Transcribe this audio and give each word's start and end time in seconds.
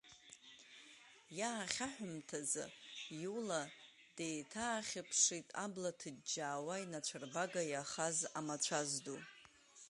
Иаахьаҳәымҭаз 1.39 2.51
Иула 3.23 3.61
деиҭаахьыԥшит 4.15 5.47
абла 5.63 5.91
ҭыџьџьаауа 5.99 6.75
инацәарбага 6.83 7.63
иахаз 7.71 8.17
амацәаз 8.39 8.91
ду. 9.03 9.19